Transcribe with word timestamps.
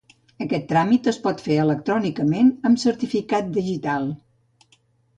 Aquest 0.45 0.63
tràmit 0.71 1.09
es 1.11 1.19
pot 1.25 1.43
fer 1.49 1.59
electrònicament 1.65 2.51
amb 2.71 2.85
certificat 2.87 3.55
digital. 3.63 4.13